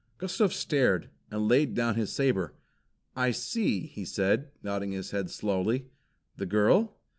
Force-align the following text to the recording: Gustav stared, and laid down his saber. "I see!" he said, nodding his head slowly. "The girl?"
Gustav 0.17 0.51
stared, 0.51 1.11
and 1.29 1.47
laid 1.47 1.75
down 1.75 1.93
his 1.93 2.11
saber. 2.11 2.55
"I 3.15 3.29
see!" 3.29 3.81
he 3.81 4.03
said, 4.03 4.49
nodding 4.63 4.93
his 4.93 5.11
head 5.11 5.29
slowly. 5.29 5.91
"The 6.37 6.47
girl?" 6.47 6.97